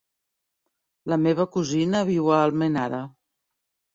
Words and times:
La 1.13 1.19
meva 1.25 1.45
cosina 1.57 2.01
viu 2.09 2.31
a 2.31 2.39
Almenara. 2.47 3.03